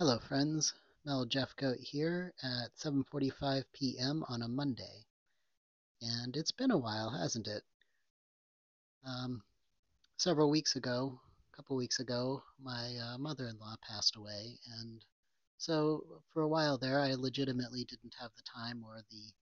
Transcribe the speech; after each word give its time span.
Hello, 0.00 0.20
friends. 0.20 0.74
Mel 1.04 1.26
Jeffcoat 1.26 1.80
here 1.80 2.32
at 2.40 2.72
7:45 2.76 3.64
p.m. 3.72 4.24
on 4.28 4.42
a 4.42 4.48
Monday, 4.48 5.04
and 6.00 6.36
it's 6.36 6.52
been 6.52 6.70
a 6.70 6.78
while, 6.78 7.10
hasn't 7.10 7.48
it? 7.48 7.64
Um, 9.04 9.42
several 10.16 10.50
weeks 10.50 10.76
ago, 10.76 11.20
a 11.52 11.56
couple 11.56 11.74
weeks 11.74 11.98
ago, 11.98 12.44
my 12.60 12.96
uh, 12.96 13.18
mother-in-law 13.18 13.74
passed 13.82 14.14
away, 14.14 14.60
and 14.78 15.04
so 15.56 16.22
for 16.32 16.42
a 16.42 16.48
while 16.48 16.78
there, 16.78 17.00
I 17.00 17.14
legitimately 17.14 17.82
didn't 17.82 18.14
have 18.20 18.30
the 18.36 18.44
time 18.44 18.84
or 18.84 19.02
the 19.10 19.32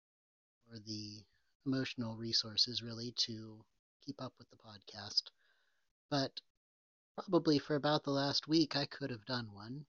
or 0.73 0.79
the 0.79 1.23
emotional 1.67 2.17
resources 2.17 2.81
really 2.83 3.13
to 3.27 3.63
keep 4.07 4.23
up 4.23 4.33
with 4.39 4.49
the 4.49 4.57
podcast. 4.57 5.25
But 6.09 6.41
probably 7.15 7.59
for 7.59 7.75
about 7.75 8.05
the 8.05 8.11
last 8.11 8.49
week, 8.49 8.75
I 8.75 8.87
could 8.87 9.11
have 9.11 9.27
done 9.27 9.53
one. 9.53 9.85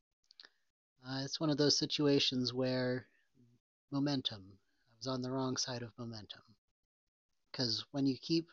Uh, 1.07 1.21
it's 1.23 1.39
one 1.39 1.51
of 1.51 1.59
those 1.59 1.77
situations 1.77 2.55
where 2.55 3.07
momentum, 3.91 4.43
I 4.89 4.93
was 4.99 5.07
on 5.07 5.21
the 5.21 5.31
wrong 5.31 5.59
side 5.59 5.83
of 5.83 5.93
momentum. 5.99 6.41
Because 7.53 7.85
when 7.91 8.07
you 8.07 8.17
keep, 8.17 8.49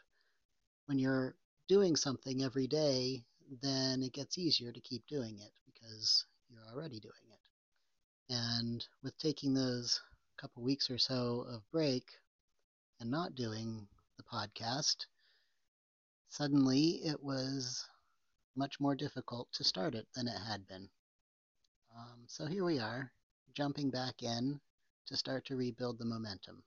when 0.85 0.99
you're 0.99 1.35
doing 1.69 1.95
something 1.95 2.43
every 2.43 2.67
day, 2.67 3.23
then 3.61 4.03
it 4.03 4.11
gets 4.11 4.37
easier 4.37 4.73
to 4.73 4.81
keep 4.81 5.07
doing 5.07 5.39
it 5.39 5.51
because 5.65 6.25
you're 6.49 6.67
already 6.73 6.99
doing 6.99 7.13
it. 7.31 8.33
And 8.33 8.85
with 9.01 9.17
taking 9.17 9.53
those 9.53 10.01
couple 10.37 10.61
weeks 10.63 10.89
or 10.89 10.97
so 10.97 11.45
of 11.49 11.61
break 11.71 12.03
and 12.99 13.09
not 13.09 13.35
doing 13.35 13.87
the 14.17 14.23
podcast, 14.23 15.05
suddenly 16.27 17.01
it 17.05 17.23
was 17.23 17.85
much 18.57 18.79
more 18.79 18.95
difficult 18.95 19.47
to 19.53 19.63
start 19.63 19.95
it 19.95 20.07
than 20.15 20.27
it 20.27 20.37
had 20.37 20.67
been. 20.67 20.89
Um, 21.97 22.23
so 22.27 22.45
here 22.45 22.63
we 22.63 22.79
are, 22.79 23.11
jumping 23.53 23.89
back 23.89 24.23
in 24.23 24.61
to 25.07 25.17
start 25.17 25.45
to 25.45 25.57
rebuild 25.57 25.99
the 25.99 26.05
momentum. 26.05 26.63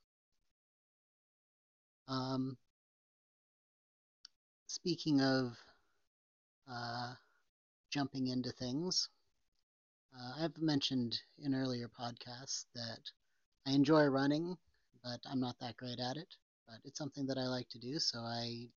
Um, 2.08 2.58
speaking 4.66 5.22
of 5.22 5.56
uh, 6.70 7.14
jumping 7.91 8.27
into 8.27 8.53
things, 8.53 9.08
uh, 10.14 10.44
I've 10.44 10.61
mentioned 10.61 11.19
in 11.38 11.55
earlier 11.55 11.88
podcasts 11.88 12.66
that 12.75 13.00
I 13.66 13.70
enjoy 13.70 14.05
running, 14.06 14.59
but 15.03 15.20
I'm 15.31 15.41
not 15.41 15.59
that 15.61 15.77
great 15.78 16.00
at 16.00 16.19
it. 16.19 16.34
But 16.66 16.77
it's 16.84 16.98
something 16.98 17.27
that 17.27 17.38
I 17.38 17.47
like 17.47 17.69
to 17.70 17.78
do, 17.78 17.98
so 17.98 18.19
I 18.20 18.69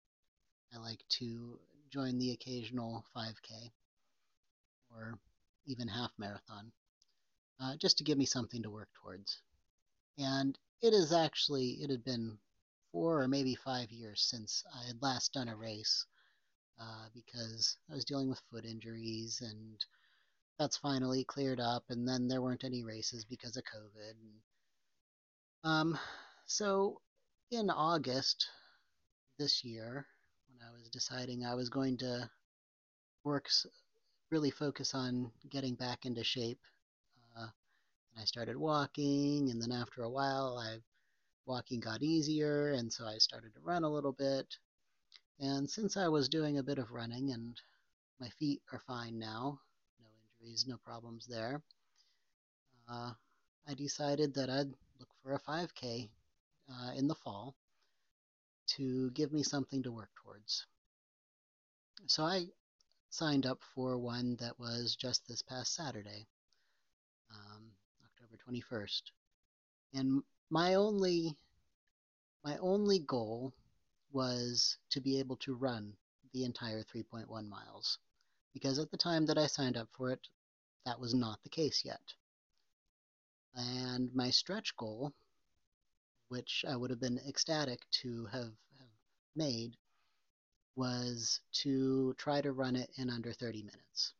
I 0.75 0.79
like 0.79 1.03
to 1.21 1.59
join 1.91 2.19
the 2.19 2.33
occasional 2.33 3.05
5K 3.17 3.71
or 4.91 5.19
even 5.67 5.89
half 5.89 6.13
marathon, 6.19 6.73
uh, 7.61 7.77
just 7.77 7.99
to 7.99 8.05
give 8.05 8.19
me 8.19 8.27
something 8.27 8.63
to 8.63 8.71
work 8.71 8.89
towards. 9.03 9.41
And 10.19 10.59
it 10.83 10.93
is 10.93 11.13
actually, 11.13 11.79
it 11.83 11.91
had 11.91 12.05
been 12.05 12.39
four 12.93 13.21
or 13.21 13.29
maybe 13.29 13.55
five 13.55 13.91
years 13.91 14.23
since 14.23 14.65
I 14.75 14.87
had 14.87 15.03
last 15.03 15.33
done 15.33 15.49
a 15.49 15.57
race 15.57 16.07
uh, 16.81 17.07
because 17.15 17.77
I 17.91 17.95
was 17.95 18.05
dealing 18.05 18.29
with 18.29 18.41
foot 18.51 18.65
injuries 18.65 19.43
and 19.43 19.85
that's 20.59 20.77
finally 20.79 21.25
cleared 21.25 21.61
up. 21.61 21.85
And 21.91 22.09
then 22.09 22.29
there 22.29 22.43
weren't 22.43 22.65
any 22.65 22.83
races 22.83 23.25
because 23.25 23.57
of 23.57 23.65
COVID. 23.65 24.11
And, 24.11 25.71
um, 25.71 25.99
so 26.47 27.01
in 27.51 27.71
August 27.71 28.49
this 29.39 29.65
year, 29.65 30.07
when 30.49 30.67
I 30.67 30.73
was 30.73 30.89
deciding 30.89 31.45
I 31.45 31.55
was 31.55 31.69
going 31.69 31.99
to 31.99 32.31
work 33.25 33.49
really 34.37 34.51
focus 34.51 34.95
on 34.95 35.33
getting 35.49 35.75
back 35.75 36.05
into 36.05 36.23
shape. 36.23 36.61
Uh, 37.35 37.47
and 38.13 38.21
I 38.21 38.25
started 38.27 38.59
walking, 38.59 39.49
and 39.51 39.63
then 39.63 39.73
after 39.73 40.03
a 40.03 40.11
while, 40.11 40.59
I 40.59 40.77
walking 41.47 41.81
got 41.81 42.03
easier, 42.03 42.73
and 42.73 42.93
so 42.93 43.07
I 43.07 43.17
started 43.17 43.55
to 43.55 43.61
run 43.63 43.83
a 43.83 43.89
little 43.89 44.13
bit. 44.13 44.47
And 45.41 45.71
since 45.71 45.97
I 45.97 46.09
was 46.09 46.29
doing 46.29 46.59
a 46.59 46.63
bit 46.63 46.77
of 46.77 46.91
running, 46.91 47.33
and 47.33 47.59
my 48.21 48.29
feet 48.29 48.61
are 48.75 48.83
fine 48.87 49.19
now, 49.19 49.59
no 49.99 50.07
injuries, 50.23 50.67
no 50.69 50.77
problems 50.85 51.27
there, 51.27 51.63
uh, 52.91 53.13
I 53.67 53.73
decided 53.73 54.35
that 54.35 54.51
I'd 54.51 54.69
look 55.01 55.09
for 55.23 55.33
a 55.33 55.41
5K 55.41 56.11
uh, 56.71 56.91
in 56.95 57.09
the 57.09 57.15
fall 57.15 57.55
to 58.77 59.11
give 59.13 59.33
me 59.33 59.43
something 59.43 59.83
to 59.85 59.93
work 59.93 60.11
towards. 60.23 60.67
So 62.07 62.23
I 62.25 62.49
signed 63.11 63.47
up 63.47 63.61
for 63.75 63.99
one 63.99 64.37
that 64.37 64.59
was 64.59 64.97
just 64.97 65.27
this 65.27 65.43
past 65.43 65.75
Saturday, 65.75 66.27
um, 67.31 67.71
October 68.05 68.37
21st. 68.49 69.03
And 69.95 70.23
my 70.51 70.75
only 70.75 71.37
my 72.45 72.57
only 72.59 73.01
goal 73.01 73.53
was 74.13 74.79
to 74.91 75.01
be 75.01 75.19
able 75.19 75.37
to 75.37 75.55
run 75.55 75.93
the 76.33 76.45
entire 76.45 76.85
3.1 76.85 77.49
miles 77.49 77.99
because 78.55 78.79
at 78.79 78.91
the 78.91 78.97
time 78.97 79.27
that 79.27 79.37
I 79.37 79.47
signed 79.49 79.77
up 79.77 79.89
for 79.93 80.11
it, 80.13 80.29
that 80.85 81.01
was 81.01 81.13
not 81.13 81.43
the 81.43 81.49
case 81.49 81.83
yet. 81.85 82.15
And 83.55 84.15
my 84.15 84.31
stretch 84.31 84.77
goal, 84.77 85.13
which 86.29 86.65
I 86.69 86.77
would 86.77 86.91
have 86.91 87.01
been 87.01 87.19
ecstatic 87.29 87.81
to 88.03 88.27
have, 88.27 88.53
have 88.79 88.89
made, 89.35 89.77
was 90.77 91.41
to 91.63 92.15
try 92.19 92.41
to 92.41 92.53
run 92.53 92.77
it 92.77 92.91
in 92.97 93.11
under 93.11 93.33
30 93.33 93.63
minutes, 93.63 94.13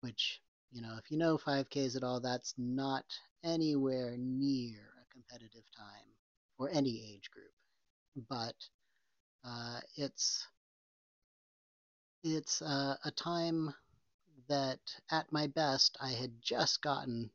which, 0.00 0.40
you 0.72 0.82
know, 0.82 0.96
if 0.98 1.10
you 1.10 1.16
know 1.16 1.38
5Ks 1.38 1.96
at 1.96 2.02
all, 2.02 2.20
that's 2.20 2.54
not 2.58 3.04
anywhere 3.44 4.16
near 4.18 4.80
a 5.00 5.12
competitive 5.12 5.64
time 5.76 6.08
for 6.56 6.68
any 6.70 7.14
age 7.14 7.30
group. 7.30 7.52
But 8.28 8.54
uh, 9.44 9.80
it's 9.96 10.46
it's 12.24 12.60
uh, 12.62 12.96
a 13.04 13.10
time 13.12 13.72
that 14.48 14.80
at 15.10 15.30
my 15.32 15.46
best 15.46 15.96
I 16.00 16.10
had 16.10 16.32
just 16.42 16.82
gotten 16.82 17.30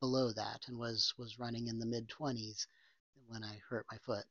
below 0.00 0.32
that 0.32 0.60
and 0.68 0.78
was 0.78 1.12
was 1.18 1.38
running 1.38 1.66
in 1.66 1.78
the 1.78 1.86
mid 1.86 2.08
20s 2.08 2.66
when 3.26 3.42
I 3.42 3.60
hurt 3.68 3.86
my 3.90 3.98
foot. 3.98 4.24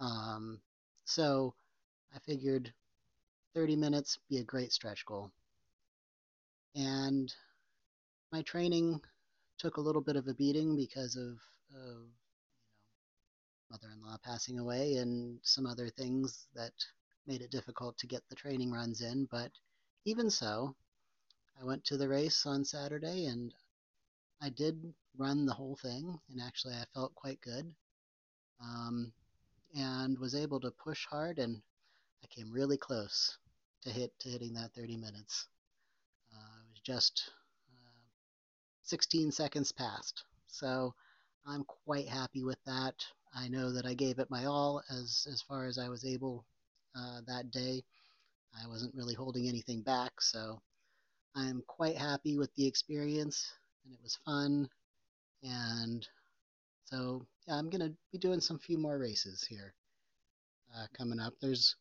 Um, 0.00 0.60
so 1.04 1.54
I 2.16 2.18
figured 2.20 2.72
30 3.54 3.76
minutes 3.76 4.18
be 4.30 4.38
a 4.38 4.44
great 4.44 4.72
stretch 4.72 5.04
goal. 5.04 5.30
And 6.74 7.32
my 8.32 8.40
training 8.42 9.00
took 9.58 9.76
a 9.76 9.80
little 9.82 10.00
bit 10.00 10.16
of 10.16 10.26
a 10.26 10.34
beating 10.34 10.76
because 10.76 11.16
of, 11.16 11.38
of 11.74 12.06
you 13.28 13.38
know, 13.38 13.46
mother-in-law 13.70 14.16
passing 14.24 14.58
away 14.58 14.94
and 14.94 15.38
some 15.42 15.66
other 15.66 15.90
things 15.90 16.46
that 16.54 16.72
made 17.26 17.42
it 17.42 17.50
difficult 17.50 17.98
to 17.98 18.06
get 18.06 18.22
the 18.28 18.34
training 18.34 18.72
runs 18.72 19.02
in. 19.02 19.28
But 19.30 19.50
even 20.06 20.30
so, 20.30 20.74
I 21.60 21.64
went 21.64 21.84
to 21.84 21.98
the 21.98 22.08
race 22.08 22.46
on 22.46 22.64
Saturday 22.64 23.26
and 23.26 23.52
I 24.40 24.48
did 24.50 24.94
run 25.18 25.44
the 25.44 25.54
whole 25.54 25.76
thing, 25.76 26.18
and 26.30 26.40
actually 26.40 26.74
I 26.74 26.84
felt 26.94 27.14
quite 27.14 27.40
good. 27.40 27.74
Um, 28.60 29.12
and 29.74 30.18
was 30.18 30.34
able 30.34 30.60
to 30.60 30.70
push 30.70 31.04
hard, 31.06 31.38
and 31.38 31.60
I 32.22 32.26
came 32.28 32.52
really 32.52 32.76
close 32.76 33.38
to 33.82 33.90
hit 33.90 34.12
to 34.20 34.28
hitting 34.28 34.54
that 34.54 34.72
30 34.74 34.96
minutes. 34.96 35.46
Uh, 36.32 36.60
it 36.64 36.70
was 36.70 36.80
just 36.84 37.30
uh, 37.70 38.06
16 38.82 39.32
seconds 39.32 39.72
past, 39.72 40.24
so 40.46 40.94
I'm 41.46 41.64
quite 41.64 42.08
happy 42.08 42.42
with 42.42 42.58
that. 42.66 42.94
I 43.34 43.48
know 43.48 43.72
that 43.72 43.86
I 43.86 43.94
gave 43.94 44.18
it 44.18 44.30
my 44.30 44.46
all 44.46 44.82
as 44.90 45.26
as 45.30 45.42
far 45.42 45.66
as 45.66 45.78
I 45.78 45.88
was 45.88 46.04
able 46.04 46.44
uh, 46.96 47.20
that 47.26 47.50
day. 47.50 47.84
I 48.62 48.66
wasn't 48.68 48.94
really 48.94 49.14
holding 49.14 49.48
anything 49.48 49.82
back, 49.82 50.20
so 50.20 50.60
I'm 51.34 51.62
quite 51.66 51.96
happy 51.96 52.38
with 52.38 52.54
the 52.54 52.66
experience, 52.66 53.52
and 53.84 53.92
it 53.92 54.00
was 54.02 54.18
fun. 54.24 54.68
And 55.42 56.06
so, 56.84 57.26
yeah, 57.46 57.54
I'm 57.54 57.68
gonna 57.68 57.92
be 58.10 58.18
doing 58.18 58.40
some 58.40 58.58
few 58.58 58.78
more 58.78 58.98
races 58.98 59.44
here 59.44 59.74
uh, 60.74 60.86
coming 60.96 61.20
up. 61.20 61.34
There's 61.40 61.76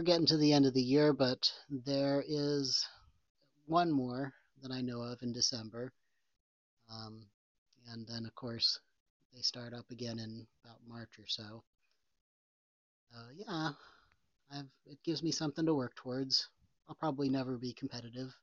we're 0.00 0.04
getting 0.04 0.24
to 0.24 0.38
the 0.38 0.54
end 0.54 0.64
of 0.64 0.72
the 0.72 0.80
year, 0.80 1.12
but 1.12 1.52
there 1.68 2.24
is 2.26 2.86
one 3.66 3.92
more 3.92 4.32
that 4.62 4.72
I 4.72 4.80
know 4.80 5.02
of 5.02 5.20
in 5.20 5.30
December. 5.30 5.92
Um, 6.90 7.26
and 7.92 8.06
then, 8.06 8.24
of 8.24 8.34
course, 8.34 8.80
they 9.34 9.42
start 9.42 9.74
up 9.74 9.84
again 9.90 10.18
in 10.18 10.46
about 10.64 10.78
March 10.88 11.10
or 11.18 11.26
so. 11.26 11.62
Uh, 13.14 13.28
yeah, 13.36 13.72
I've, 14.50 14.70
it 14.86 14.96
gives 15.04 15.22
me 15.22 15.32
something 15.32 15.66
to 15.66 15.74
work 15.74 15.94
towards. 15.96 16.48
I'll 16.88 16.94
probably 16.94 17.28
never 17.28 17.58
be 17.58 17.74
competitive 17.74 18.34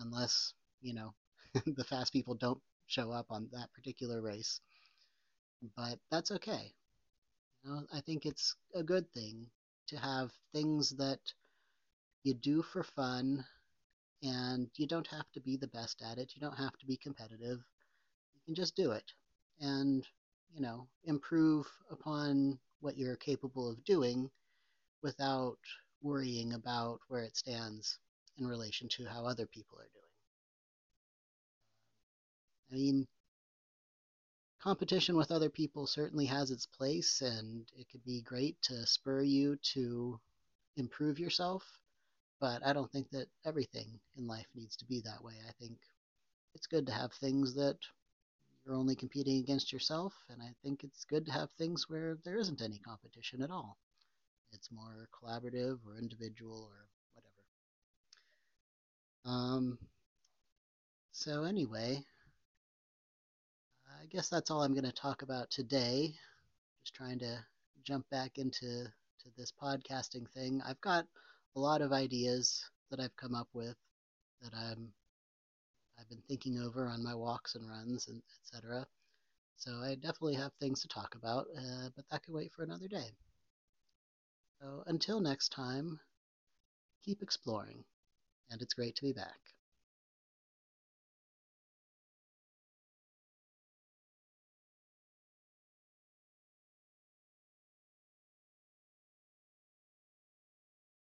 unless, 0.00 0.52
you 0.82 0.94
know, 0.94 1.14
the 1.64 1.84
fast 1.84 2.12
people 2.12 2.34
don't 2.34 2.60
show 2.88 3.12
up 3.12 3.26
on 3.30 3.48
that 3.52 3.72
particular 3.72 4.20
race. 4.20 4.60
But 5.76 6.00
that's 6.10 6.32
okay. 6.32 6.72
You 7.62 7.70
know, 7.70 7.82
I 7.92 8.00
think 8.00 8.26
it's 8.26 8.56
a 8.74 8.82
good 8.82 9.08
thing 9.12 9.46
to 9.88 9.96
have 9.98 10.32
things 10.52 10.90
that 10.96 11.20
you 12.24 12.34
do 12.34 12.60
for 12.62 12.82
fun 12.82 13.44
And 14.22 14.70
you 14.76 14.86
don't 14.86 15.06
have 15.08 15.30
to 15.32 15.40
be 15.40 15.56
the 15.56 15.68
best 15.68 16.02
at 16.02 16.18
it. 16.18 16.34
You 16.34 16.40
don't 16.40 16.58
have 16.58 16.76
to 16.78 16.86
be 16.86 16.96
competitive. 16.96 17.60
You 18.34 18.40
can 18.46 18.54
just 18.54 18.76
do 18.76 18.92
it 18.92 19.12
and, 19.60 20.06
you 20.54 20.60
know, 20.60 20.88
improve 21.04 21.66
upon 21.90 22.58
what 22.80 22.96
you're 22.98 23.16
capable 23.16 23.70
of 23.70 23.84
doing 23.84 24.30
without 25.02 25.58
worrying 26.02 26.54
about 26.54 27.00
where 27.08 27.22
it 27.24 27.36
stands 27.36 27.98
in 28.38 28.46
relation 28.46 28.88
to 28.90 29.06
how 29.06 29.26
other 29.26 29.46
people 29.46 29.78
are 29.78 29.90
doing. 29.92 30.12
I 32.70 32.74
mean, 32.74 33.06
competition 34.64 35.14
with 35.14 35.30
other 35.30 35.50
people 35.50 35.86
certainly 35.86 36.24
has 36.24 36.50
its 36.50 36.64
place, 36.64 37.20
and 37.20 37.70
it 37.76 37.86
could 37.90 38.02
be 38.02 38.22
great 38.22 38.56
to 38.62 38.86
spur 38.86 39.20
you 39.20 39.56
to 39.56 40.18
improve 40.78 41.18
yourself. 41.18 41.62
But 42.40 42.64
I 42.64 42.72
don't 42.72 42.90
think 42.90 43.10
that 43.10 43.28
everything 43.44 44.00
in 44.16 44.26
life 44.26 44.46
needs 44.54 44.74
to 44.76 44.86
be 44.86 45.02
that 45.02 45.22
way. 45.22 45.34
I 45.46 45.52
think 45.60 45.76
it's 46.54 46.66
good 46.66 46.86
to 46.86 46.94
have 46.94 47.12
things 47.12 47.54
that 47.56 47.76
you're 48.64 48.74
only 48.74 48.96
competing 48.96 49.38
against 49.38 49.70
yourself, 49.70 50.14
and 50.30 50.40
I 50.42 50.54
think 50.62 50.82
it's 50.82 51.04
good 51.04 51.26
to 51.26 51.32
have 51.32 51.50
things 51.50 51.90
where 51.90 52.16
there 52.24 52.38
isn't 52.38 52.62
any 52.62 52.78
competition 52.78 53.42
at 53.42 53.50
all. 53.50 53.76
It's 54.52 54.72
more 54.72 55.10
collaborative 55.12 55.78
or 55.86 55.98
individual 55.98 56.70
or 56.70 56.88
whatever. 57.12 57.44
Um, 59.26 59.78
so 61.12 61.44
anyway, 61.44 62.02
I 64.04 64.06
guess 64.08 64.28
that's 64.28 64.50
all 64.50 64.62
I'm 64.62 64.74
going 64.74 64.84
to 64.84 64.92
talk 64.92 65.22
about 65.22 65.50
today. 65.50 66.12
Just 66.82 66.94
trying 66.94 67.18
to 67.20 67.38
jump 67.84 68.04
back 68.10 68.36
into 68.36 68.84
to 68.84 69.30
this 69.38 69.50
podcasting 69.50 70.28
thing. 70.34 70.60
I've 70.66 70.80
got 70.82 71.06
a 71.56 71.60
lot 71.60 71.80
of 71.80 71.90
ideas 71.90 72.62
that 72.90 73.00
I've 73.00 73.16
come 73.16 73.34
up 73.34 73.48
with 73.54 73.76
that 74.42 74.52
I'm 74.54 74.92
I've 75.98 76.08
been 76.10 76.22
thinking 76.28 76.58
over 76.58 76.86
on 76.86 77.02
my 77.02 77.14
walks 77.14 77.54
and 77.54 77.66
runs 77.66 78.08
and 78.08 78.20
etc. 78.42 78.86
So 79.56 79.72
I 79.82 79.94
definitely 79.94 80.34
have 80.34 80.52
things 80.60 80.82
to 80.82 80.88
talk 80.88 81.14
about, 81.14 81.46
uh, 81.56 81.88
but 81.96 82.04
that 82.10 82.24
could 82.24 82.34
wait 82.34 82.52
for 82.52 82.62
another 82.62 82.88
day. 82.88 83.16
So 84.60 84.84
until 84.86 85.20
next 85.20 85.48
time, 85.48 85.98
keep 87.06 87.22
exploring, 87.22 87.84
and 88.50 88.60
it's 88.60 88.74
great 88.74 88.96
to 88.96 89.02
be 89.02 89.14
back. 89.14 89.53